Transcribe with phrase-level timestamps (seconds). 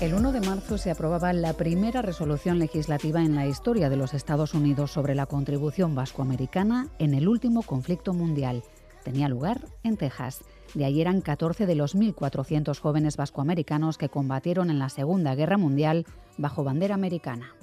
[0.00, 4.14] El 1 de marzo se aprobaba la primera resolución legislativa en la historia de los
[4.14, 8.62] Estados Unidos sobre la contribución vascoamericana en el último conflicto mundial.
[9.04, 10.42] Tenía lugar en Texas.
[10.72, 15.58] De ahí eran 14 de los 1.400 jóvenes vascoamericanos que combatieron en la Segunda Guerra
[15.58, 16.06] Mundial
[16.38, 17.54] bajo bandera americana.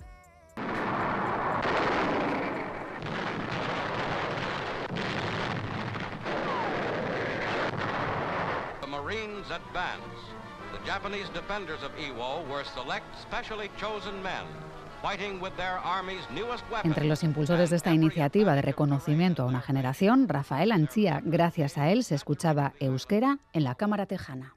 [16.84, 21.92] Entre los impulsores de esta iniciativa de reconocimiento a una generación, Rafael Anchía, gracias a
[21.92, 24.56] él se escuchaba euskera en la Cámara Tejana.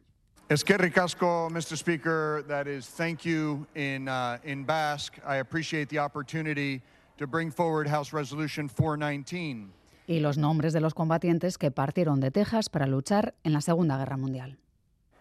[0.50, 1.76] Eskerrik asko, Mr.
[1.76, 2.42] Speaker.
[2.48, 5.20] That is thank you in, uh, in Basque.
[5.24, 6.82] I appreciate the opportunity
[7.18, 9.70] to bring forward House Resolution 419.
[10.08, 13.96] Y los nombres de los combatientes que partieron de Texas para luchar en la Segunda
[13.96, 14.58] Guerra Mundial.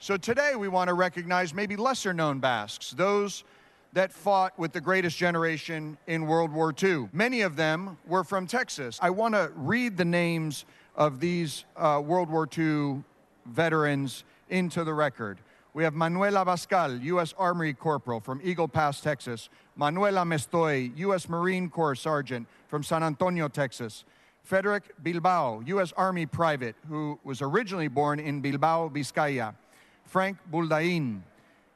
[0.02, 3.44] So today we want to recognize maybe lesser known Basques, those
[3.92, 7.10] that fought with the greatest generation in World War II.
[7.12, 8.98] Many of them were from Texas.
[9.02, 10.64] I want to read the names
[10.96, 13.04] of these uh, World War II
[13.48, 15.40] veterans into the record.
[15.74, 17.34] We have Manuel Abascal, U.S.
[17.38, 19.50] Army Corporal from Eagle Pass, Texas.
[19.76, 21.28] Manuela Mestoy, U.S.
[21.28, 24.06] Marine Corps Sergeant from San Antonio, Texas.
[24.44, 25.92] Frederick Bilbao, U.S.
[25.98, 29.56] Army Private, who was originally born in Bilbao, Vizcaya.
[30.10, 31.22] Frank Buldain,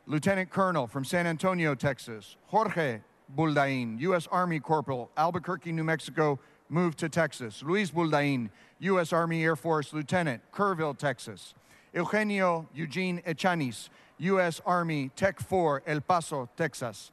[0.08, 2.36] Lieutenant Colonel from San Antonio, Texas.
[2.48, 3.00] Jorge
[3.38, 4.28] Buldain, U.S.
[4.31, 7.62] Army Corporal, Albuquerque, New Mexico, moved to Texas.
[7.62, 8.50] Luis Buldain,
[8.80, 9.13] U.S.
[9.13, 11.53] Army Air Force Lieutenant, Kerrville, Texas.
[11.94, 14.59] Eugenio Eugene Echanis, U.S.
[14.66, 17.12] Army Tech 4, El Paso, Texas.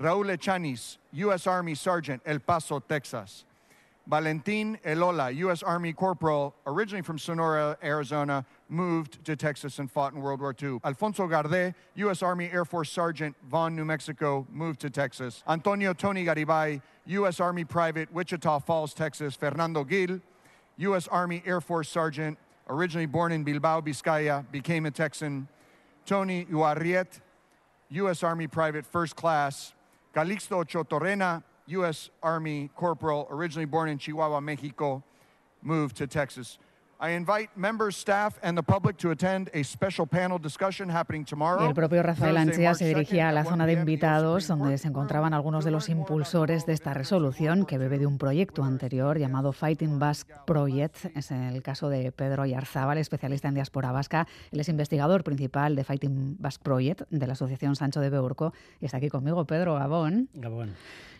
[0.00, 1.46] Raúl Echanis, U.S.
[1.46, 3.44] Army Sergeant, El Paso, Texas.
[4.06, 5.62] Valentin Elola, U.S.
[5.64, 10.78] Army Corporal, originally from Sonora, Arizona, moved to Texas and fought in World War II.
[10.84, 12.22] Alfonso Garde, U.S.
[12.22, 15.42] Army Air Force Sergeant, Vaughn, New Mexico, moved to Texas.
[15.48, 17.40] Antonio Tony Garibay, U.S.
[17.40, 19.34] Army Private, Wichita Falls, Texas.
[19.34, 20.20] Fernando Gil,
[20.76, 21.08] U.S.
[21.08, 25.48] Army Air Force Sergeant, originally born in Bilbao, Vizcaya, became a Texan.
[26.04, 27.20] Tony Uarriet,
[27.88, 28.22] U.S.
[28.22, 29.72] Army Private, First Class.
[30.14, 32.10] Calixto Chotorena, U.S.
[32.22, 35.02] Army Corporal, originally born in Chihuahua, Mexico,
[35.62, 36.58] moved to Texas.
[36.98, 41.62] I invite members, staff, and the public to attend a special panel discussion happening tomorrow.
[41.62, 45.34] Y el propio Rafael Anchia se dirigía a la zona de invitados donde se encontraban
[45.34, 49.98] algunos de los impulsores de esta resolución que bebe de un proyecto anterior llamado Fighting
[49.98, 51.14] Basque Project.
[51.14, 54.26] Es el caso de Pedro Yarzábal, especialista en diáspora vasca.
[54.50, 58.86] Él es investigador principal de Fighting Basque Project de la Asociación Sancho de Beurco y
[58.86, 60.30] está aquí conmigo Pedro Gabón.
[60.32, 60.74] Gabón.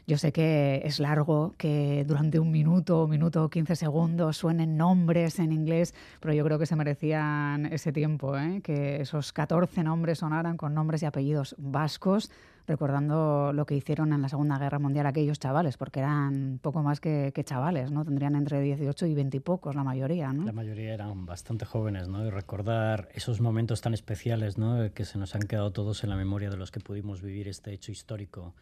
[0.08, 5.40] Yo sé que es largo, que durante un minuto, minuto o 15 segundos suenen nombres
[5.40, 8.60] en inglés, pero yo creo que se merecían ese tiempo, ¿eh?
[8.62, 12.30] que esos 14 nombres sonaran con nombres y apellidos vascos,
[12.68, 17.00] recordando lo que hicieron en la Segunda Guerra Mundial aquellos chavales, porque eran poco más
[17.00, 18.04] que, que chavales, ¿no?
[18.04, 20.44] Tendrían entre 18 y 20 y pocos la mayoría, ¿no?
[20.44, 22.24] La mayoría eran bastante jóvenes, ¿no?
[22.24, 24.92] Y recordar esos momentos tan especiales, ¿no?
[24.94, 27.72] Que se nos han quedado todos en la memoria de los que pudimos vivir este
[27.72, 28.54] hecho histórico.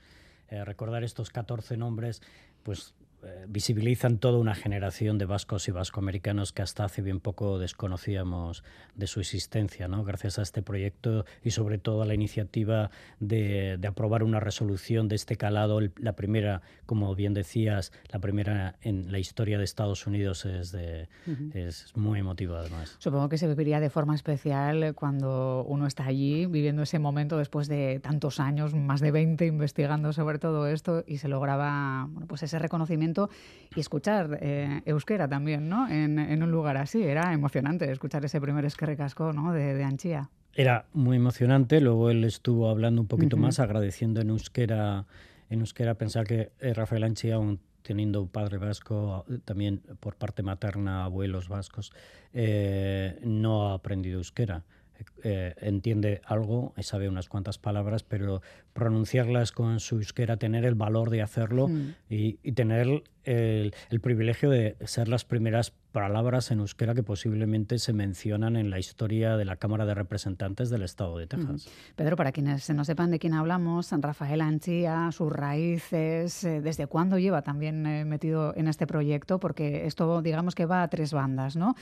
[0.49, 2.23] Eh, recordar estos 14 nombres,
[2.63, 2.95] pues
[3.49, 8.65] visibilizan toda una generación de vascos y vascoamericanos que hasta hace bien poco desconocíamos
[8.95, 10.05] de su existencia, ¿no?
[10.05, 12.91] gracias a este proyecto y sobre todo a la iniciativa
[13.21, 18.77] de, de aprobar una resolución de este calado, la primera, como bien decías, la primera
[18.83, 21.55] en la historia de Estados Unidos es, de, uh -huh.
[21.55, 22.97] es muy emotiva además.
[22.99, 27.69] Supongo que se viviría de forma especial cuando uno está allí viviendo ese momento después
[27.69, 32.43] de tantos años, más de 20 investigando sobre todo esto y se lograba bueno, pues
[32.43, 33.14] ese reconocimiento
[33.75, 35.89] y escuchar eh, euskera también, ¿no?
[35.89, 37.03] En, en, un lugar así.
[37.03, 39.53] Era emocionante escuchar ese primer esquerrecasco, ¿no?
[39.53, 40.31] De, de Anchía.
[40.55, 41.81] Era muy emocionante.
[41.81, 43.43] Luego él estuvo hablando un poquito uh -huh.
[43.43, 45.07] más, agradeciendo en euskera,
[45.51, 45.95] en euskera.
[45.95, 51.49] Pensar que eh, Rafael Anchía, un, teniendo un padre vasco, también por parte materna, abuelos
[51.49, 51.93] vascos,
[52.33, 54.65] eh, no ha aprendido euskera.
[55.27, 58.43] Eh, entiende algo, sabe unas cuantas palabras, pero
[58.75, 61.95] pronunciarlas con su euskera, tener el valor de hacerlo mm.
[62.11, 67.79] y, y, tener el, el, privilegio de ser las primeras palabras en euskera que posiblemente
[67.79, 71.67] se mencionan en la historia de la Cámara de Representantes del Estado de Texas.
[71.67, 71.95] Mm.
[71.97, 77.19] Pedro, para quienes no sepan de quién hablamos, Rafael Anchía, sus raíces, eh, desde cuándo
[77.19, 81.57] lleva también eh, metido en este proyecto, porque esto digamos que va a tres bandas,
[81.57, 81.75] ¿no?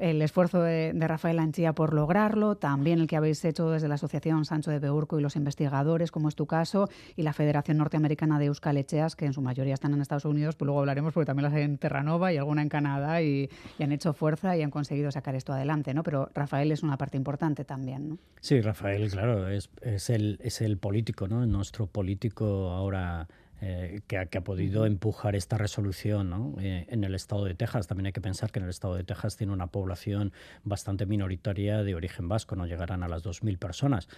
[0.00, 4.44] El esfuerzo de, Rafael Anchía por lograrlo, también el que habéis hecho desde la Asociación
[4.44, 8.46] Sancho de Beurco y los investigadores, como es tu caso, y la Federación Norteamericana de
[8.46, 11.44] Euskal Echeas, que en su mayoría están en Estados Unidos, pues luego hablaremos porque también
[11.44, 13.48] las hay en Terranova y alguna en Canadá y,
[13.78, 16.02] han hecho fuerza y han conseguido sacar esto adelante, ¿no?
[16.02, 18.18] Pero Rafael es una parte importante también, ¿no?
[18.40, 21.44] Sí, Rafael, claro, es, es, el, es el político, ¿no?
[21.46, 23.28] Nuestro político ahora
[23.62, 27.86] eh, que, ha, podido empujar esta resolución eh, en el estado de Texas.
[27.86, 30.32] También hay que pensar que en el estado de Texas tiene una población
[30.64, 34.08] bastante minoritaria de origen vasco, no llegarán a las 2.000 personas.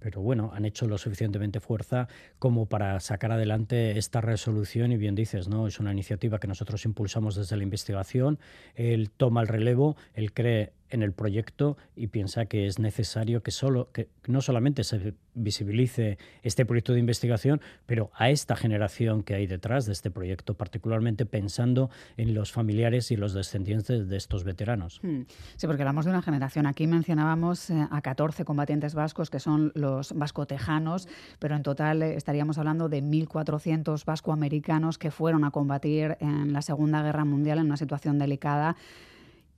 [0.00, 2.08] Pero bueno, han hecho lo suficientemente fuerza
[2.38, 5.66] como para sacar adelante esta resolución y bien dices, ¿no?
[5.66, 8.38] Es una iniciativa que nosotros impulsamos desde la investigación.
[8.74, 13.50] Él toma el relevo, él cree en el proyecto y piensa que es necesario que,
[13.50, 19.34] solo, que no solamente se visibilice este proyecto de investigación, pero a esta generación que
[19.34, 24.44] hay detrás de este proyecto, particularmente pensando en los familiares y los descendientes de estos
[24.44, 25.00] veteranos.
[25.02, 25.22] Hmm.
[25.56, 26.66] Sí, porque hablamos de una generación.
[26.66, 31.08] Aquí mencionábamos eh, a 14 combatientes vascos que son los vascotejanos,
[31.38, 36.62] pero en total eh, estaríamos hablando de 1.400 vascoamericanos que fueron a combatir en la
[36.62, 38.76] Segunda Guerra Mundial en una situación delicada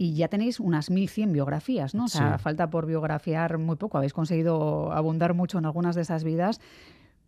[0.02, 2.06] y ya tenéis unas 1.100 biografías, ¿no?
[2.06, 3.98] O sea, falta por biografiar muy poco.
[3.98, 6.60] Habéis conseguido abundar mucho en algunas de esas vidas.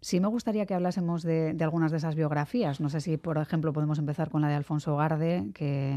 [0.00, 2.80] Sí me gustaría que hablásemos de, algunas de esas biografías.
[2.80, 5.94] No sé si, por ejemplo, podemos empezar con la de Alfonso Garde, que,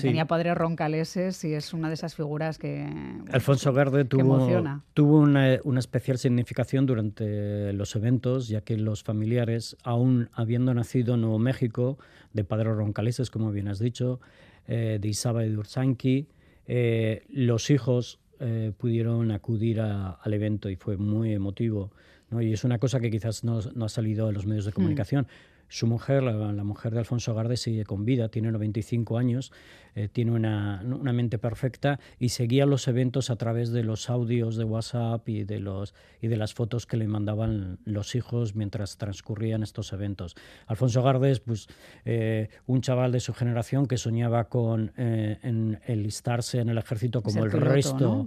[0.00, 2.88] tenía padres roncaleses y es una de esas figuras que
[3.30, 4.48] Alfonso Garde tuvo,
[4.94, 11.14] tuvo una, una, especial significación durante los eventos, ya que los familiares, aún habiendo nacido
[11.14, 11.98] en Nuevo México,
[12.32, 14.20] de padres roncaleses, como bien has dicho,
[14.66, 16.26] eh, de Isaba de Ursanki.
[16.66, 21.90] Eh, los hijos eh, pudieron acudir al evento y fue muy emotivo.
[22.30, 22.40] ¿no?
[22.40, 24.74] Y es una cosa que quizás no, ha salido en los medios de hmm.
[24.74, 25.26] comunicación.
[25.70, 29.52] Su mujer, la, mujer de Alfonso Garde, sigue con vida, tiene 95 años,
[29.94, 30.82] eh, tiene una,
[31.12, 35.60] mente perfecta y seguía los eventos a través de los audios de WhatsApp y de,
[35.60, 40.34] los, y de las fotos que le mandaban los hijos mientras transcurrían estos eventos.
[40.66, 41.68] Alfonso Garde es pues,
[42.04, 47.22] eh, un chaval de su generación que soñaba con eh, en enlistarse en el ejército
[47.22, 48.26] como el resto.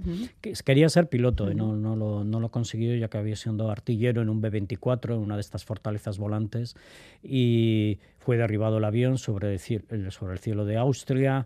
[0.63, 4.21] Quería ser piloto y no, no, lo, no lo consiguió ya que había sido artillero
[4.21, 6.75] en un B-24, en una de estas fortalezas volantes
[7.21, 7.32] y
[8.19, 11.45] fue derribado el avión sobre el, sobre el cielo de Austria,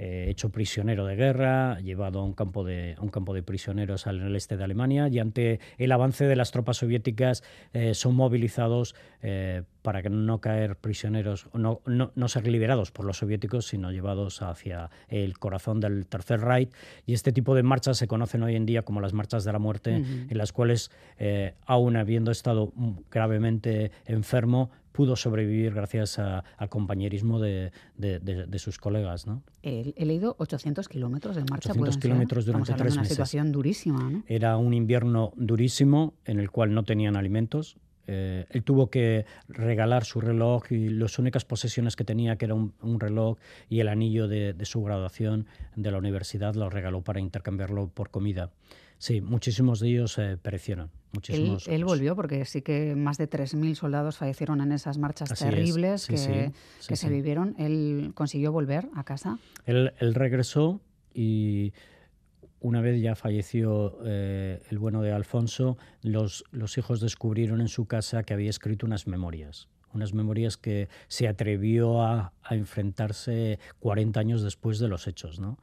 [0.00, 4.20] eh, hecho prisionero de guerra, llevado a un campo de, un campo de prisioneros en
[4.20, 7.42] el este de Alemania y ante el avance de las tropas soviéticas
[7.72, 13.06] eh, son movilizados eh, para que no caer prisioneros, no, no, no, ser liberados por
[13.06, 16.70] los soviéticos, sino llevados hacia el corazón del Tercer Reich.
[17.04, 19.58] Y este tipo de marchas se conocen hoy en día como las marchas de la
[19.58, 20.92] muerte, en las cuales,
[21.66, 22.72] aún habiendo estado
[23.10, 27.70] gravemente enfermo, pudo sobrevivir gracias al compañerismo de,
[28.56, 29.28] sus colegas.
[29.28, 29.44] ¿no?
[29.62, 31.70] He, leído 800 kilómetros de marcha.
[31.70, 33.14] 800 kilómetros durante tres una meses.
[33.14, 34.10] situación durísima.
[34.10, 34.24] ¿no?
[34.26, 37.76] Era un invierno durísimo en el cual no tenían alimentos.
[38.08, 42.54] Eh, él tuvo que regalar su reloj y las únicas posesiones que tenía, que era
[42.54, 45.46] un, reloj y el anillo de, de, su graduación
[45.76, 48.50] de la universidad, lo regaló para intercambiarlo por comida.
[48.98, 50.90] Sí, muchísimos de ellos eh, perecieron.
[51.12, 56.06] Muchísimos, él, volvió porque sí que más de 3.000 soldados fallecieron en esas marchas terribles
[56.06, 56.52] que,
[56.96, 57.54] se vivieron.
[57.58, 59.38] Él consiguió volver a casa.
[59.64, 60.80] Él, regresó
[61.14, 61.72] y
[62.60, 67.86] una vez ya falleció eh, el bueno de Alfonso, los, los hijos descubrieron en su
[67.86, 74.20] casa que había escrito unas memorias unas memorias que se atrevió a, a, enfrentarse 40
[74.20, 75.58] años después de los hechos, ¿no?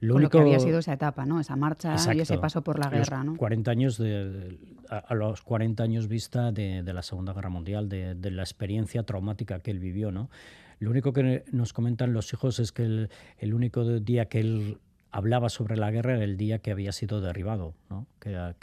[0.00, 0.30] Lo, único...
[0.30, 1.40] que había sido esa etapa, ¿no?
[1.40, 3.36] Esa marcha y ese paso por la guerra, ¿no?
[3.36, 8.42] 40 años de, a, los 40 años vista de, la Segunda Guerra Mundial, de, la
[8.42, 10.30] experiencia traumática que él vivió, ¿no?
[10.78, 14.78] Lo único que nos comentan los hijos es que el, único día que él
[15.10, 18.06] hablaba sobre la guerra era el día que había sido derribado, ¿no?
[18.18, 18.54] que,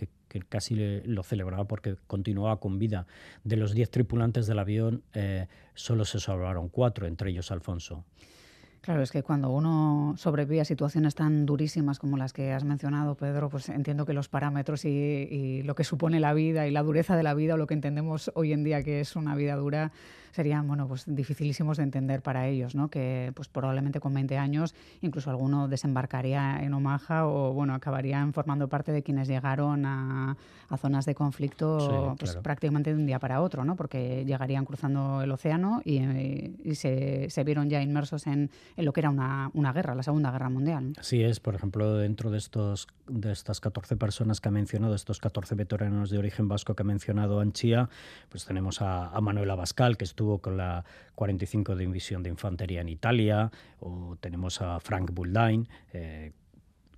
[0.50, 0.76] casi
[1.06, 3.06] lo celebraba porque continuaba con vida.
[3.44, 8.04] De los 10 tripulantes del avión, eh, solo se salvaron cuatro, entre ellos Alfonso.
[8.88, 13.16] Claro, es que cuando uno sobrevive a situaciones tan durísimas como las que has mencionado,
[13.16, 17.18] Pedro, pues entiendo que los parámetros y, lo que supone la vida y la dureza
[17.18, 19.92] de la vida, o lo que entendemos hoy en día que es una vida dura,
[20.32, 22.90] serían bueno, pues dificilísimos de entender para ellos, ¿no?
[22.90, 28.68] que pues probablemente con 20 años incluso alguno desembarcaría en Omaha o bueno, acabarían formando
[28.68, 30.36] parte de quienes llegaron a,
[30.78, 33.76] zonas de conflicto pues, prácticamente de un día para otro, ¿no?
[33.76, 39.00] porque llegarían cruzando el océano y, se, se, vieron ya inmersos en, en, lo que
[39.00, 40.94] era una, una guerra, la Segunda Guerra Mundial.
[41.00, 45.20] Así es, por ejemplo, dentro de, estos, de estas 14 personas que ha mencionado, estos
[45.20, 47.90] 14 veteranos de origen vasco que ha mencionado Anchía,
[48.30, 50.84] pues tenemos a, a Manuel Abascal, que es estuvo con la
[51.16, 56.34] 45 División de Infantería en Italia, o tenemos a Frank Buldain, eh,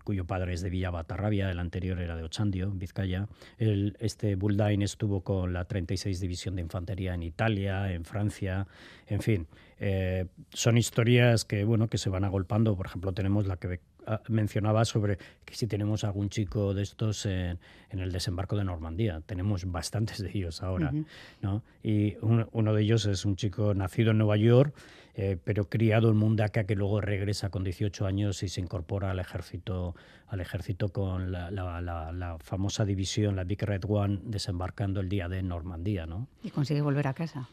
[0.04, 3.28] cuyo padre es de Villa Batarrabia, el anterior era de Ochandio, Vizcaya.
[3.60, 8.66] El, este Buldain estuvo con la 36 División de Infantería en Italia, en Francia,
[9.06, 9.48] en fin.
[9.78, 12.76] Eh, son historias que, bueno, que se van agolpando.
[12.76, 13.80] Por ejemplo, tenemos la que
[14.28, 17.60] mencionaba sobre que si tenemos algún chico de estos en,
[17.92, 19.22] el desembarco de Normandía.
[19.26, 20.94] Tenemos bastantes de ellos ahora.
[21.42, 21.64] ¿no?
[21.84, 24.74] Y uno de ellos es un chico nacido en Nueva York,
[25.16, 29.20] eh, pero criado en Mundaka, que luego regresa con 18 años y se incorpora al
[29.20, 29.96] ejército,
[30.28, 36.06] al ejército con la, famosa división, la Big Red One, desembarcando el día de Normandía.
[36.06, 36.28] ¿no?
[36.44, 37.50] Y consigue volver a casa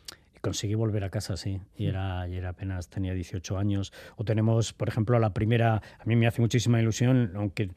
[0.46, 1.60] conseguí volver a casa, sí.
[1.76, 3.92] Y era, y era apenas, tenía 18 años.
[4.14, 7.70] O tenemos, por ejemplo, la primera, a mí me hace muchísima ilusión, aunque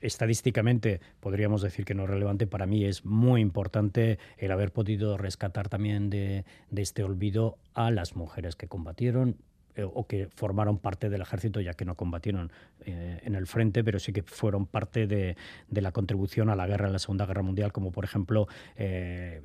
[0.00, 5.18] estadísticamente podríamos decir que no es relevante, para mí es muy importante el haber podido
[5.18, 6.44] rescatar también de,
[6.76, 9.36] este olvido a las mujeres que combatieron
[9.74, 12.52] eh, o que formaron parte del ejército, ya que no combatieron
[12.84, 15.36] eh, en el frente, pero sí que fueron parte de,
[15.70, 18.46] la contribución a la guerra en la Segunda Guerra Mundial, como por ejemplo
[18.76, 19.40] eh,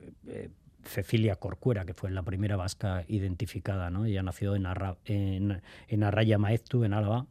[0.88, 3.90] Cecilia Corcuera, que fue la primera vasca identificada.
[3.90, 4.06] ¿no?
[4.06, 4.66] Ella nació en,
[5.06, 7.26] en, en Arraya Maeztu, en Álava,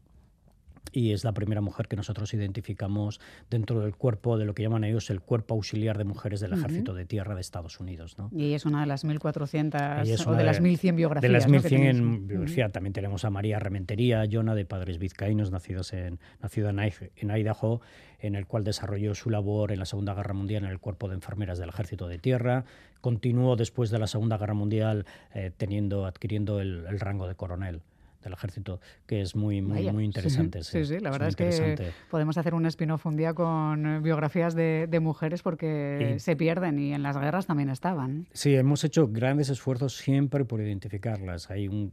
[0.93, 4.85] y es la primera mujer que nosotros identificamos dentro del cuerpo de lo que llaman
[4.85, 8.19] ellos el cuerpo auxiliar de mujeres del Ejército de Tierra de Estados Unidos.
[8.19, 8.31] ¿no?
[8.33, 11.23] Y es una de las 1.400 o de, las 1.100 biografías.
[11.23, 12.71] De las 1.100 en biografía.
[12.71, 17.81] También tenemos a María Rementería, Yona, de padres vizcaínos, nacidos en, nacido en, Idaho,
[18.21, 21.15] en el cual desarrolló su labor en la Segunda Guerra Mundial en el cuerpo de
[21.15, 22.65] enfermeras del Ejército de Tierra.
[23.01, 27.83] Continuó después de la Segunda Guerra Mundial eh, teniendo, adquiriendo el rango de coronel
[28.27, 30.63] del ejército, que es muy, muy, muy interesante.
[30.63, 34.89] Sí, sí, la verdad es, que podemos hacer un spin-off un día con biografías de,
[35.01, 38.27] mujeres porque se pierden y en las guerras también estaban.
[38.33, 41.51] Sí, hemos hecho grandes esfuerzos siempre por identificarlas.
[41.51, 41.93] Hay un,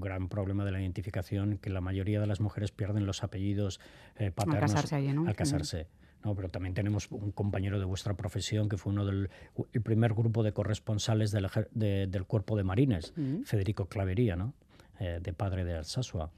[0.00, 3.80] gran problema de la identificación que la mayoría de las mujeres pierden los apellidos
[4.16, 4.94] eh, paternos al casarse.
[4.96, 5.26] Allí, ¿no?
[5.28, 5.86] Al casarse.
[6.24, 9.30] No, pero también tenemos un compañero de vuestra profesión que fue uno del
[9.72, 13.12] el primer grupo de corresponsales del, del cuerpo de marines,
[13.44, 14.52] Federico Clavería, ¿no?
[15.00, 16.30] Eh, de padre de Alsasua.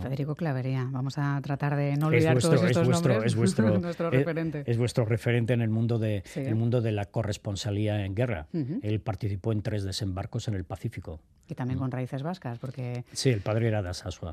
[0.00, 3.24] Federico Clavería, vamos a tratar de no olvidar todos estos nombres.
[3.24, 4.62] Es vuestro, nuestro referente.
[4.66, 8.46] Es, vuestro referente en el mundo de, el mundo de la corresponsalía en guerra.
[8.52, 11.20] Él participó en tres desembarcos en el Pacífico.
[11.48, 13.04] Y también con raíces vascas, porque...
[13.12, 14.32] Sí, el padre era de Alsasua.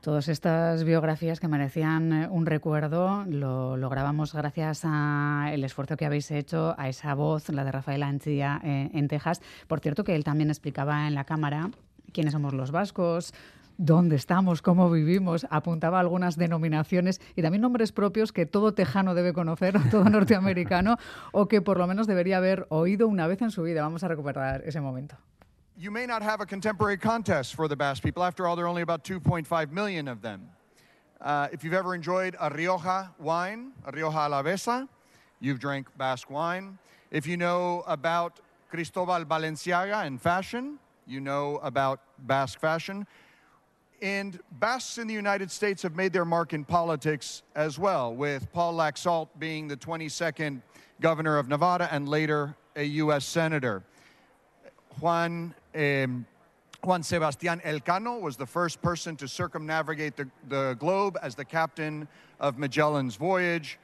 [0.00, 6.06] Todas estas biografías que merecían eh, un recuerdo lo, lo grabamos gracias al esfuerzo que
[6.06, 9.40] habéis hecho, a esa voz, la de Rafael Anchilla eh, en Texas.
[9.66, 11.70] Por cierto, que él también explicaba en la cámara
[12.16, 13.34] quiénes somos los vascos,
[13.76, 19.34] dónde estamos, cómo vivimos, apuntaba algunas denominaciones y también nombres propios que todo tejano debe
[19.34, 20.96] conocer, todo norteamericano,
[21.32, 23.82] o que por lo menos debería haber oído una vez en su vida.
[23.82, 25.16] Vamos a recuperar ese momento.
[25.76, 28.24] You may not have a contemporary contest for the Basque people.
[28.24, 30.48] After all, there are only about 2.5 million of them.
[31.20, 34.88] Uh, if you've ever enjoyed a Rioja wine, a Rioja Alavesa,
[35.38, 36.78] you've drank Basque wine.
[37.10, 43.06] If you know about Cristobal Balenciaga and fashion, you know about Basque fashion.
[44.02, 48.52] And Basques in the United States have made their mark in politics as well, with
[48.52, 50.60] Paul Laxalt being the 22nd
[51.00, 53.24] governor of Nevada and later a U.S.
[53.24, 53.82] senator.
[55.00, 56.26] Juan, um,
[56.84, 62.06] Juan Sebastián Elcano was the first person to circumnavigate the, the globe as the captain
[62.38, 63.78] of Magellan's voyage.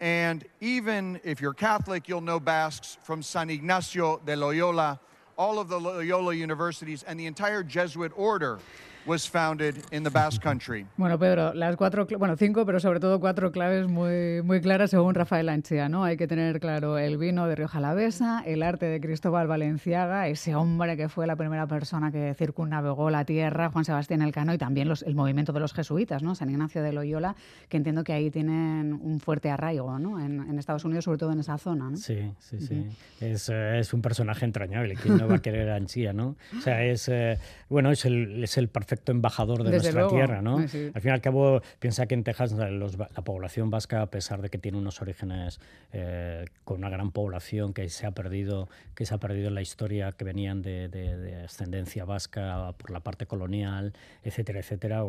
[0.00, 5.00] And even if you're Catholic, you'll know Basques from San Ignacio de Loyola,
[5.38, 8.58] all of the Loyola universities, and the entire Jesuit order
[9.06, 10.86] was founded in the Basque Country.
[10.96, 15.14] Bueno, Pedro, las cuatro, bueno, cinco, pero sobre todo cuatro claves muy, muy claras según
[15.14, 16.04] Rafael Anchea, ¿no?
[16.04, 20.54] Hay que tener claro el vino de Rioja Alavesa, el arte de Cristóbal Valenciaga, ese
[20.54, 24.88] hombre que fue la primera persona que circunnavegó la tierra, Juan Sebastián Elcano, y también
[24.88, 26.34] los, el movimiento de los jesuitas, ¿no?
[26.34, 27.36] San Ignacio de Loyola,
[27.68, 30.20] que entiendo que ahí tienen un fuerte arraigo, ¿no?
[30.20, 31.96] En, Estados Unidos, sobre todo en esa zona, ¿no?
[31.98, 32.88] Sí, sí, sí.
[33.20, 34.94] es, eh, es, un personaje entrañable.
[34.94, 36.34] ¿Quién no va a querer a Anchea, no?
[36.56, 40.58] O sea, es, eh, bueno, es el, es el perfecto embajador de nuestra tierra, ¿no?
[40.58, 44.50] Al fin y al cabo, piensa que en Texas la población vasca, a pesar de
[44.50, 45.60] que tiene unos orígenes
[45.92, 49.62] eh, con una gran población que se ha perdido, que se ha perdido en la
[49.62, 55.04] historia, que venían de, de, ascendencia vasca por la parte colonial, etcétera, etcétera,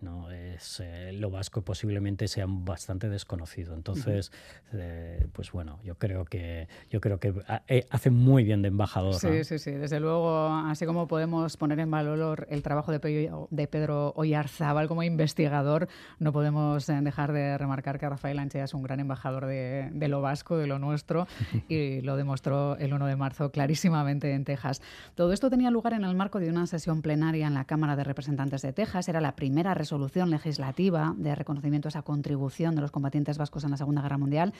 [0.00, 3.74] no es eh, lo vasco posiblemente sea bastante desconocido.
[3.74, 4.32] Entonces
[4.72, 7.34] eh, pues bueno yo creo que yo creo que
[7.68, 9.72] eh, hace muy bien de embajador sí sí sí.
[9.72, 14.88] Desde luego así como podemos poner en valor el trabajo de Pedro, de Pedro Oyarzábal
[14.88, 19.90] como investigador no podemos dejar de remarcar que Rafael Anchea es un gran embajador de,
[19.92, 21.26] de lo vasco de lo nuestro
[21.68, 24.82] y lo demostró el 1 de marzo clarísimamente en Texas.
[25.14, 28.04] Todo esto tenía lugar en el marco de una sesión plenaria en la Cámara de
[28.04, 29.08] Representantes de Texas.
[29.08, 33.70] Era la primera resolución legislativa de reconocimiento a esa contribución de los combatientes vascos en
[33.70, 34.54] la Segunda Guerra Mundial,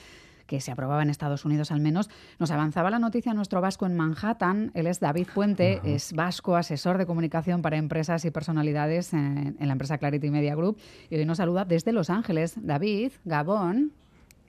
[0.45, 2.11] que se aprobaba en Estados Unidos al menos.
[2.37, 4.69] Nos avanzaba la noticia nuestro vasco en Manhattan.
[4.75, 9.67] Él es David Puente, es vasco, asesor de comunicación para empresas y personalidades en, en
[9.67, 10.77] la empresa Clarity Media Group.
[11.09, 12.53] Y hoy nos saluda desde Los Ángeles.
[12.61, 13.93] David, Gabón.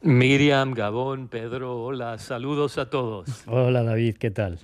[0.03, 3.45] Miriam, Gabón, Pedro, hola, saludos a todos.
[3.47, 4.59] Hola David, ¿qué tal?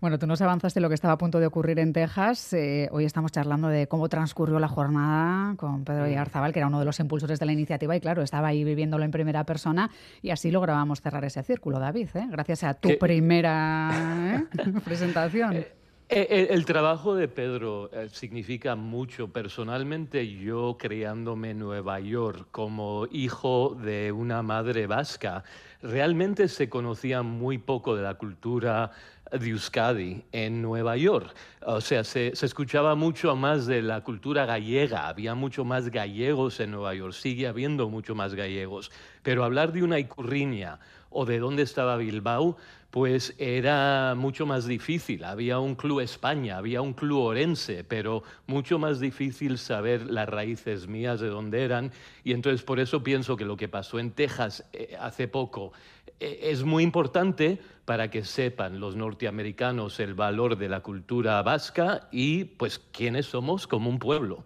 [0.00, 2.54] Bueno, tú nos avanzaste lo que estaba a punto de ocurrir en Texas.
[2.54, 6.78] Eh, hoy estamos charlando de cómo transcurrió la jornada con Pedro Yarzabal, que era uno
[6.78, 9.90] de los impulsores de la iniciativa y claro, estaba ahí viviéndolo en primera persona
[10.22, 12.26] y así lográbamos cerrar ese círculo, David, ¿eh?
[12.30, 14.72] gracias a tu primera ¿eh?
[14.84, 15.66] presentación.
[16.08, 19.28] El, trabajo de Pedro significa mucho.
[19.28, 25.44] Personalmente, yo criándome en Nueva York como hijo de una madre vasca,
[25.82, 28.90] realmente se conocía muy poco de la cultura
[29.30, 31.34] de Euskadi en Nueva York.
[31.62, 36.72] O sea, se, escuchaba mucho más de la cultura gallega, había mucho más gallegos en
[36.72, 38.90] Nueva York, sigue habiendo mucho más gallegos,
[39.22, 40.78] pero hablar de una icurriña
[41.10, 42.56] o de dónde estaba Bilbao,
[42.90, 45.22] pues era mucho más difícil.
[45.24, 50.88] Había un club España, había un club Orense, pero mucho más difícil saber las raíces
[50.88, 51.92] mías de dónde eran.
[52.24, 55.72] Y entonces por eso pienso que lo que pasó en Texas eh, hace poco
[56.20, 62.44] es muy importante para que sepan los norteamericanos el valor de la cultura vasca y
[62.44, 64.44] pues quiénes somos como un pueblo.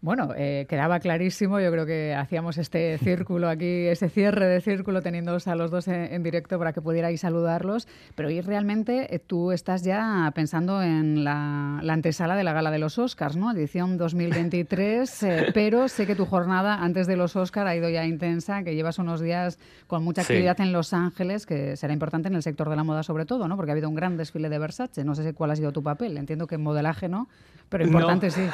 [0.00, 5.02] Bueno, eh, quedaba clarísimo, yo creo que hacíamos este círculo aquí, ese cierre de círculo
[5.02, 9.50] teniéndoos a los dos en, directo para que pudierais saludarlos, pero hoy realmente eh, tú
[9.50, 13.50] estás ya pensando en la, antesala de la gala de los Oscars, ¿no?
[13.50, 18.06] Edición 2023, eh, pero sé que tu jornada antes de los Oscars ha ido ya
[18.06, 22.36] intensa, que llevas unos días con mucha actividad en Los Ángeles, que será importante en
[22.36, 23.56] el sector de la moda sobre todo, ¿no?
[23.56, 26.16] Porque ha habido un gran desfile de Versace, no sé cuál ha sido tu papel,
[26.18, 27.28] entiendo que modelaje no,
[27.68, 28.48] pero importante sí.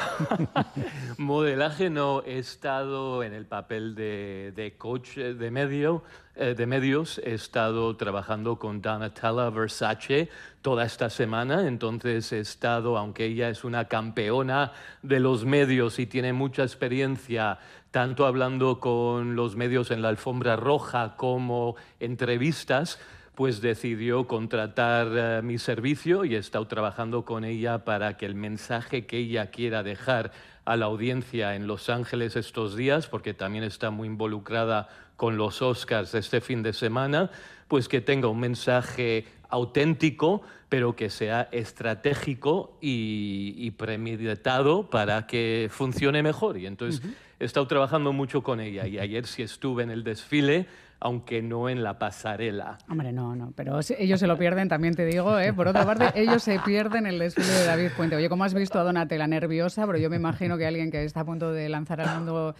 [1.35, 6.01] modelaje no, he estado en el papel de, coach de, medio,
[6.37, 10.29] eh, de medios, he estado trabajando con Donatella Versace
[10.61, 14.71] toda esta semana, entonces he estado, aunque ella es una campeona
[15.01, 17.59] de los medios y tiene mucha experiencia,
[17.91, 22.97] tanto hablando con los medios en la alfombra roja como entrevistas,
[23.35, 28.35] pues decidió contratar eh, mi servicio y he estado trabajando con ella para que el
[28.35, 30.31] mensaje que ella quiera dejar
[30.65, 35.61] a la audiencia en Los Ángeles estos días, porque también está muy involucrada con los
[35.61, 37.29] Oscars este fin de semana,
[37.67, 46.23] pues que tenga un mensaje auténtico, pero que sea estratégico y, premeditado para que funcione
[46.23, 46.57] mejor.
[46.57, 47.01] Y entonces
[47.39, 50.67] he estado trabajando mucho con ella y ayer sí estuve en el desfile
[51.05, 52.79] aunque no en la pasarela.
[52.89, 55.53] Hombre, no, no, pero ellos se lo pierden, también te digo, ¿eh?
[55.53, 58.15] Por otra parte, ellos se pierden el desfile de David Puente.
[58.15, 59.85] Oye, ¿cómo has visto a Donatella nerviosa?
[59.85, 62.55] Pero yo me imagino que alguien que está a punto de lanzar al mundo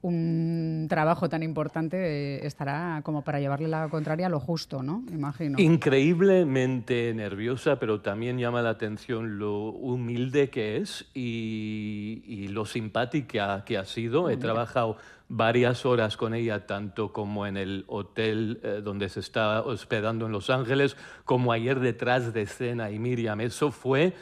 [0.00, 1.96] un trabajo tan importante
[2.36, 5.02] eh, estará como para llevarle la contraria a lo justo, ¿no?
[5.12, 5.58] Imagino.
[5.58, 13.76] Increíblemente nerviosa, pero también llama la atención lo humilde que es y, lo simpática que
[13.76, 14.30] ha sido.
[14.30, 14.96] He trabajado
[15.28, 20.32] varias horas con ella, tanto como en el hotel eh, donde se está hospedando en
[20.32, 23.40] Los Ángeles, como ayer detrás de escena y Miriam.
[23.40, 24.14] Eso fue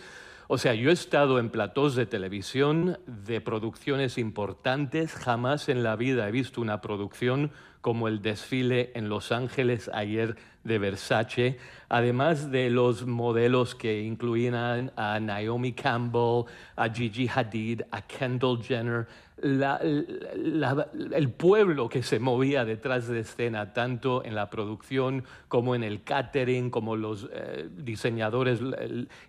[0.49, 5.97] o sea, yo he estado en platós de televisión de producciones importantes, jamás en la
[5.97, 12.53] vida he visto una producción como el desfile en Los Ángeles ayer de Versace, además
[12.53, 16.45] de los modelos que incluían a Naomi Campbell,
[16.77, 19.09] a Gigi Hadid, a Kendall Jenner,
[19.42, 26.03] el pueblo que se movía detrás de escena, tanto en la producción como en el
[26.03, 28.61] catering, como los eh, diseñadores,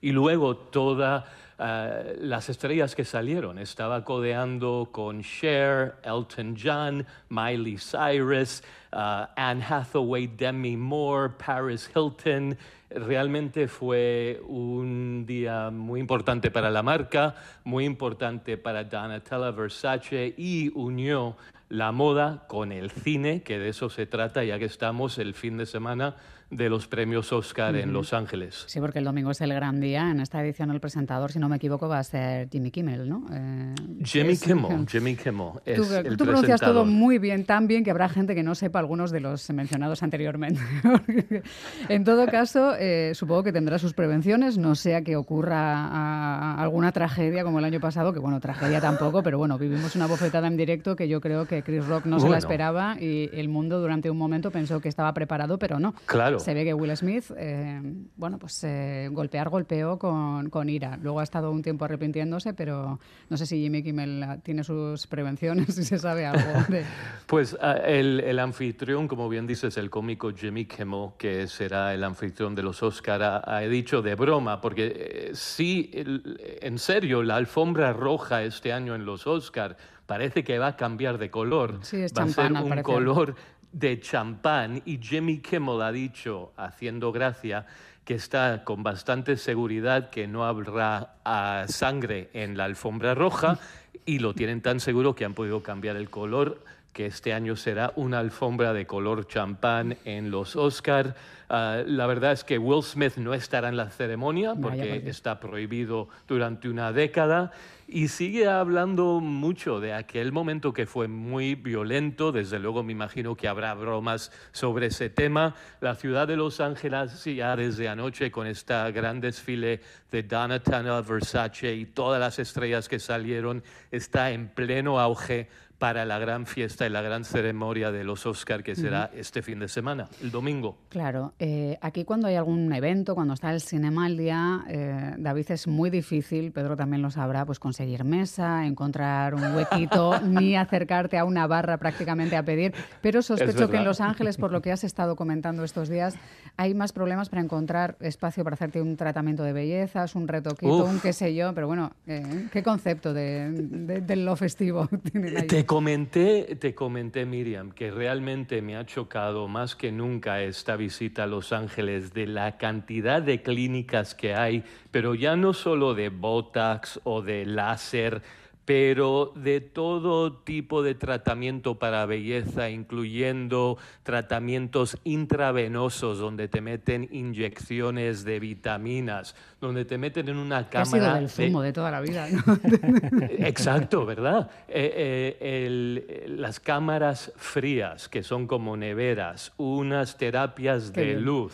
[0.02, 1.26] y luego todas
[1.60, 3.60] eh, las estrellas que salieron.
[3.60, 12.58] Estaba codeando con Cher, Elton John, Miley Cyrus, uh, Anne Hathaway, Demi Moore, Paris Hilton.
[12.90, 20.72] Realmente fue un día muy importante para la marca, muy importante para Donatella Versace y
[20.74, 21.36] unió
[21.70, 25.58] la moda con el cine, que de eso se trata, ya que estamos el fin
[25.58, 26.16] de semana
[26.50, 28.64] de los premios Oscar en Los Ángeles.
[28.68, 30.12] Sí, porque el domingo es el gran día.
[30.12, 33.26] En esta edición el presentador, si no me equivoco, va a ser Jimmy Kimmel, ¿no?
[33.32, 35.48] Eh, Jimmy Kimmel, Jimmy Kimmel.
[35.66, 38.56] Es tú, el tú pronuncias todo muy bien, tan bien que habrá gente que no
[38.56, 40.62] sepa algunos de los mencionados anteriormente.
[41.90, 47.44] en todo caso, eh, supongo que tendrá sus prevenciones, no sea que ocurra alguna tragedia
[47.44, 50.96] como el año pasado, que bueno, tragedia tampoco, pero bueno, vivimos una bofetada en directo
[50.96, 54.10] que yo creo que que Chris Rock no se la esperaba y el mundo durante
[54.10, 55.94] un momento pensó que estaba preparado, pero no.
[56.06, 56.37] Claro.
[56.40, 57.82] Se ve que Will Smith, eh,
[58.16, 60.98] bueno, pues eh, golpear golpeó con, con, ira.
[61.02, 65.68] Luego ha estado un tiempo arrepintiéndose, pero no sé si Jimmy Kimmel tiene sus prevenciones,
[65.76, 66.86] si se sabe algo de...
[67.28, 72.04] Pues ah, el, el, anfitrión, como bien dices, el cómico Jimmy Kimmel, que será el
[72.04, 78.44] anfitrión de los Oscar, ha, dicho de broma, porque sí, en serio, la alfombra roja
[78.44, 81.80] este año en los Oscar parece que va a cambiar de color.
[81.82, 83.36] Sí, es va a ser un color
[83.72, 87.66] de champán y Jimmy Kimmel ha dicho, haciendo gracia,
[88.04, 93.60] que está con bastante seguridad que no habrá ah, sangre en la alfombra roja
[94.06, 97.94] y lo tienen tan seguro que han podido cambiar el color que este año será
[97.96, 101.16] una alfombra de color champán en los Oscar.
[101.50, 106.10] Ah, la verdad es que Will Smith no estará en la ceremonia porque está prohibido
[106.28, 107.52] durante una década
[107.88, 112.34] y sigue hablando mucho de aquel momento que fue muy violento.
[112.34, 115.56] Desde luego me imagino que habrá bromas sobre ese tema.
[115.80, 119.80] La ciudad de Los Ángeles ya desde anoche con este gran desfile
[120.12, 125.48] de Donatella Versace y todas las estrellas que salieron está en pleno auge
[125.78, 129.60] para la gran fiesta y la gran ceremonia de los Oscar que será este fin
[129.60, 130.78] de semana, el domingo.
[130.90, 135.52] Claro, eh, aquí cuando hay algún evento, cuando está el cinema al día, eh, David
[135.52, 141.18] es muy difícil, Pedro también lo sabrá, pues conseguir mesa, encontrar un huequito, ni acercarte
[141.18, 142.74] a una barra prácticamente a pedir.
[143.02, 146.16] Pero sospecho que en Los Ángeles, por lo que has estado comentando estos días,
[146.56, 151.00] hay más problemas para encontrar espacio para hacerte un tratamiento de bellezas, un retoquito, un
[151.00, 151.54] qué sé yo.
[151.54, 155.48] Pero bueno, eh, ¿qué concepto de, lo festivo tienen ahí?
[155.68, 161.28] Comenté, te comenté, Miriam, que realmente me ha chocado más que nunca esta visita a
[161.28, 167.00] Los Ángeles de la cantidad de clínicas que hay, pero ya no solo de Botox
[167.04, 168.24] o de láser,
[168.68, 178.26] pero de todo tipo de tratamiento para belleza, incluyendo tratamientos intravenosos donde te meten inyecciones
[178.26, 180.82] de vitaminas, donde te meten en una cámara.
[180.82, 182.28] Ha sido del zumo de, toda la vida.
[183.40, 184.52] Exacto, ¿verdad?
[184.68, 191.54] Eh, eh, las cámaras frías, que son como neveras, unas terapias de luz,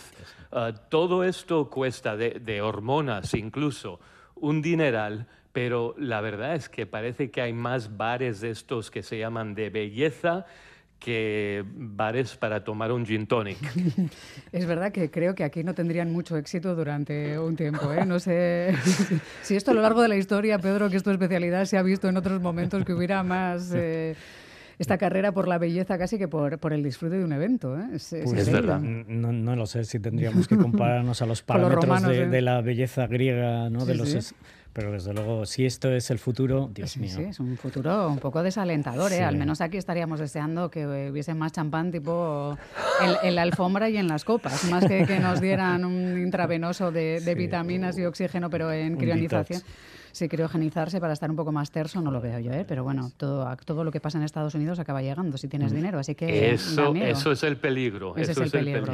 [0.52, 4.00] ah, todo esto cuesta de hormonas incluso
[4.36, 9.04] un dineral pero la verdad es que parece que hay más bares de estos que
[9.04, 10.46] se llaman de belleza
[11.00, 13.58] que bares para tomar un gin tonic.
[14.52, 17.92] Es verdad que creo que aquí no tendrían mucho éxito durante un tiempo.
[17.94, 18.06] ¿eh?
[18.06, 18.74] No sé
[19.42, 21.84] si esto a lo largo de la historia, Pedro, que es tu especialidad, se ha
[21.84, 23.72] visto en otros momentos que hubiera más...
[23.76, 24.16] Eh,
[24.80, 27.78] esta carrera por la belleza casi que por, por el disfrute de un evento.
[27.78, 27.90] ¿eh?
[27.94, 28.80] Es, pues verdad.
[28.80, 32.28] No, no, lo sé si tendríamos que compararnos a los parámetros de, ¿eh?
[32.28, 33.86] de, la belleza griega, ¿no?
[33.86, 34.34] de los
[34.74, 37.16] pero desde luego, si esto es el futuro, Dios mío.
[37.16, 39.14] Sí, es un futuro un poco desalentador.
[39.14, 39.24] ¿eh?
[39.24, 42.58] Al menos aquí estaríamos deseando que hubiese más champán tipo
[43.24, 47.36] en, la alfombra y en las copas, más que que nos dieran un intravenoso de,
[47.38, 49.62] vitaminas y oxígeno, pero en crionización
[50.14, 52.66] sí criogenizarse para estar un poco más terso, no lo veo yo, ¿eh?
[52.68, 55.76] pero bueno, todo, todo lo que pasa en Estados Unidos acaba llegando si tienes mm.
[55.76, 56.54] dinero, así que...
[56.54, 58.16] Eso, eso es el peligro.
[58.16, 58.94] eso es, el, peligro.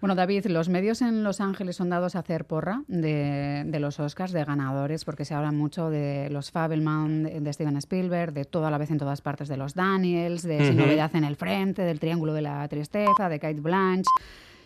[0.00, 3.98] Bueno, David, los medios en Los Ángeles son dados a hacer porra de, de los
[3.98, 8.70] Oscars, de ganadores, porque se habla mucho de los Fabelman, de, Steven Spielberg, de toda
[8.70, 11.98] la vez en todas partes de los Daniels, de Sin Novedad en el Frente, del
[11.98, 14.10] Triángulo de la Tristeza, de Kate Blanche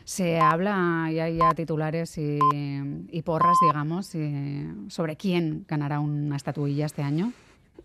[0.06, 4.14] se habla y hay ya titulares y, porras, digamos,
[4.88, 7.32] sobre quién ganará una estatuilla este año.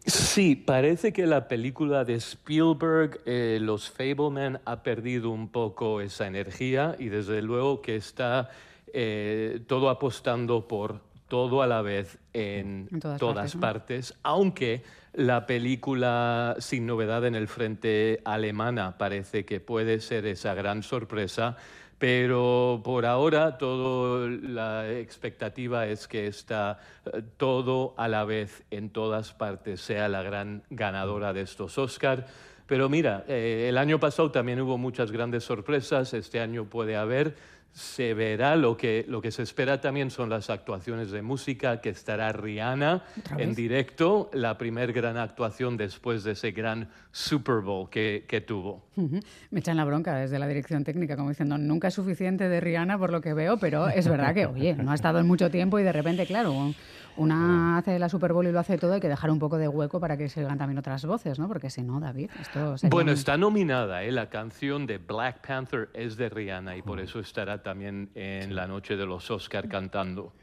[0.06, 6.28] Sí, parece que la película de Spielberg, eh, Los Fablemen, ha perdido un poco esa
[6.28, 8.52] energía y desde luego que está
[8.94, 16.86] eh, todo apostando por todo a la vez en, todas, partes, aunque la película Sin
[16.86, 21.58] novedad en el frente alemana parece que puede ser esa gran sorpresa
[22.02, 28.90] pero por ahora todo la expectativa es que está eh, todo a la vez en
[28.90, 32.26] todas partes sea la gran ganadora de estos Oscar.
[32.66, 37.36] Pero mira, eh, el año pasado también hubo muchas grandes sorpresas, este año puede haber
[37.74, 38.56] se verá.
[38.56, 43.04] Lo que, lo que se espera también son las actuaciones de música, que estará Rihanna
[43.38, 48.86] en directo, la primer gran actuación después de ese gran Super Bowl que, que tuvo.
[48.96, 52.98] Me echan la bronca desde la dirección técnica, como diciendo, nunca es suficiente de Rihanna
[52.98, 55.80] por lo que veo, pero es verdad que, oye, no ha estado en mucho tiempo
[55.80, 56.74] y de repente, claro,
[57.18, 59.68] una hace la Super Bowl y lo hace todo, hay que dejar un poco de
[59.68, 61.48] hueco para que se también otras voces, ¿no?
[61.48, 64.12] Porque si no, David, esto Bueno, está nominada, ¿eh?
[64.12, 68.56] La canción de Black Panther es de Rihanna y por eso estará estar también en
[68.56, 70.34] la noche de los Oscar cantando.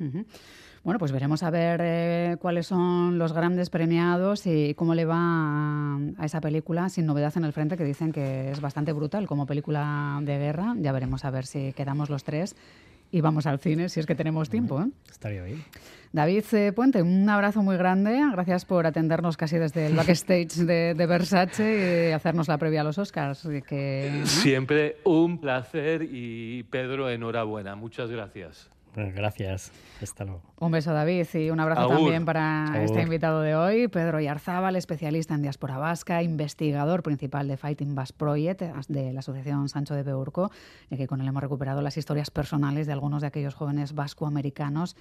[0.85, 5.19] Bueno, pues veremos a ver eh, cuáles son los grandes premiados y cómo le va
[5.19, 9.45] a, esa película Sin novedad en el frente, que dicen que es bastante brutal como
[9.45, 10.75] película de guerra.
[10.79, 12.57] Ya veremos a ver si quedamos los tres
[13.11, 14.81] y vamos al cine si es que tenemos tiempo.
[14.81, 14.88] ¿eh?
[15.11, 15.64] Estaría bien.
[16.12, 18.18] David eh, Puente, un abrazo muy grande.
[18.33, 22.99] Gracias por atendernos casi desde el backstage de, Versace y hacernos la previa a los
[22.99, 23.47] Oscars.
[23.66, 27.75] Que, Siempre un placer y Pedro, enhorabuena.
[27.77, 28.71] Muchas gracias.
[28.96, 29.72] Gracias.
[30.03, 30.42] Hasta luego.
[30.59, 35.35] Un beso, David, y un abrazo también para este invitado de hoy, Pedro Yarzábal, especialista
[35.35, 40.51] en diáspora vasca, investigador principal de Fighting Bass Project de la Asociación Sancho de Beurco,
[40.90, 44.96] y que con él hemos recuperado las historias personales de algunos de aquellos jóvenes vascoamericanos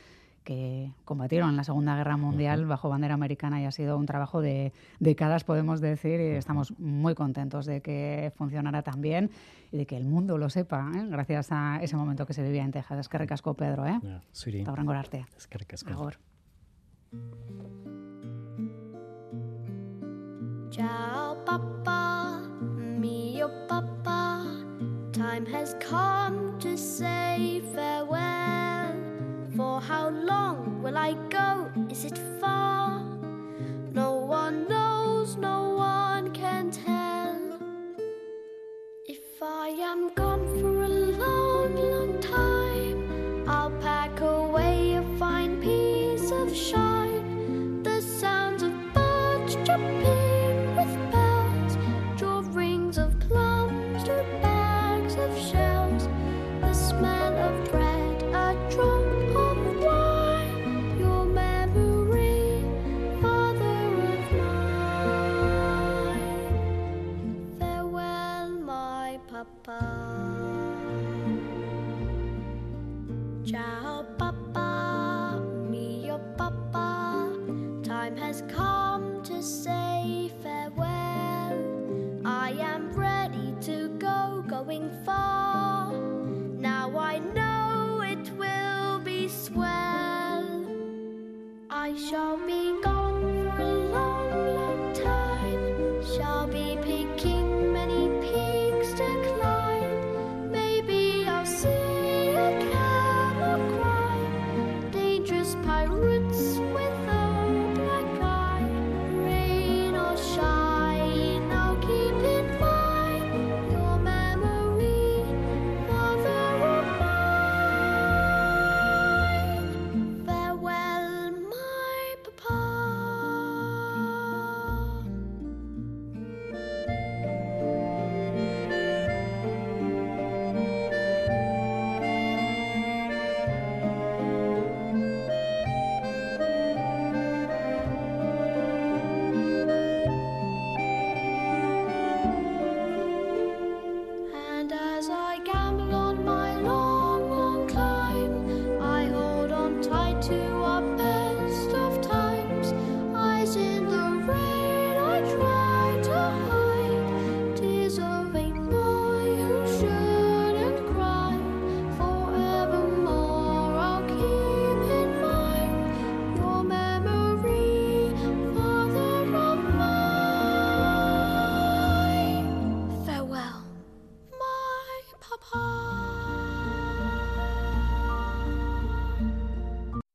[0.48, 4.40] que combatieron en la Segunda Guerra Mundial bajo bandera americana y ha sido un trabajo
[4.40, 9.30] de décadas, podemos decir, y estamos muy contentos de que funcionara tan bien
[9.74, 11.06] y de que el mundo lo sepa, ¿eh?
[11.10, 12.98] gracias a ese momento que se vivía en Texas.
[12.98, 14.00] Es que recasco, Pedro, ¿eh?
[14.32, 14.64] Sí.
[14.64, 15.26] arte.
[15.36, 16.12] Es que recasco.
[20.72, 22.40] Ciao, papa,
[22.78, 24.46] mio papa.
[25.12, 28.37] Time has come to say farewell.
[29.88, 31.72] How long will I go?
[31.90, 32.87] Is it far?